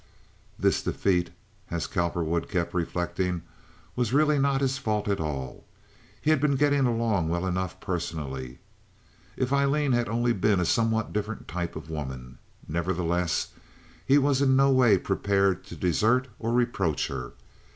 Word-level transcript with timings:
This 0.57 0.81
defeat, 0.81 1.29
as 1.69 1.85
Cowperwood 1.85 2.49
kept 2.49 2.73
reflecting, 2.73 3.43
was 3.95 4.13
really 4.13 4.39
not 4.39 4.61
his 4.61 4.79
fault 4.79 5.07
at 5.07 5.19
all. 5.19 5.63
He 6.19 6.31
had 6.31 6.41
been 6.41 6.55
getting 6.55 6.87
along 6.87 7.29
well 7.29 7.45
enough 7.45 7.79
personally. 7.79 8.57
If 9.37 9.53
Aileen 9.53 9.91
had 9.91 10.09
only 10.09 10.33
been 10.33 10.59
a 10.59 10.65
somewhat 10.65 11.13
different 11.13 11.47
type 11.47 11.75
of 11.75 11.91
woman! 11.91 12.39
Nevertheless, 12.67 13.49
he 14.03 14.17
was 14.17 14.41
in 14.41 14.55
no 14.55 14.71
way 14.71 14.97
prepared 14.97 15.63
to 15.65 15.75
desert 15.75 16.27
or 16.39 16.51
reproach 16.51 17.05
her. 17.09 17.33